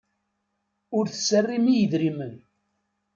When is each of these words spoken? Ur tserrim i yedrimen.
Ur 0.97 1.05
tserrim 1.09 1.65
i 1.73 1.75
yedrimen. 1.75 2.33